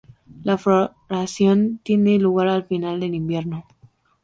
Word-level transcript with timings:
La 0.43 0.57
floración 0.57 1.79
tiene 1.83 2.17
lugar 2.17 2.47
al 2.47 2.65
final 2.65 2.99
del 2.99 3.13
invierno. 3.13 3.67